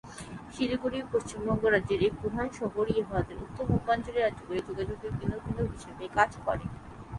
শিলিগুড়ি 0.53 0.99
পশ্চিমবঙ্গ 1.13 1.63
রাজ্যের 1.65 2.01
এক 2.07 2.13
প্রধান 2.21 2.47
শহর, 2.59 2.85
ইহা 2.91 3.05
ভারতের 3.09 3.37
উত্তর 3.45 3.63
পূর্বাঞ্চলের 3.69 4.23
রাজ্যগুলির 4.25 4.67
যোগাযোগের 4.69 5.11
কেন্দ্রবিন্দু 5.19 5.63
হিসেবে 5.73 6.03
কাজ 6.17 6.31
করে। 6.45 6.65